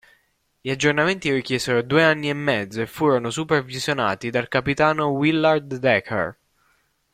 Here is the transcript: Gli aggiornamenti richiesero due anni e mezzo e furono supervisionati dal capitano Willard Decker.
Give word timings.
Gli 0.61 0.71
aggiornamenti 0.71 1.31
richiesero 1.31 1.83
due 1.83 2.03
anni 2.03 2.27
e 2.29 2.33
mezzo 2.33 2.81
e 2.81 2.87
furono 2.87 3.29
supervisionati 3.29 4.31
dal 4.31 4.47
capitano 4.47 5.09
Willard 5.09 5.75
Decker. 5.75 6.37